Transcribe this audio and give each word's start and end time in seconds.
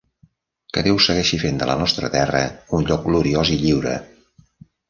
Que 0.77 0.81
Déu 0.87 0.97
segueixi 1.07 1.39
fent 1.43 1.59
de 1.63 1.69
la 1.71 1.75
nostra 1.83 2.11
terra 2.17 2.41
un 2.79 2.89
lloc 2.89 3.07
gloriós 3.11 3.55
i 3.59 3.63
lliure! 3.67 3.95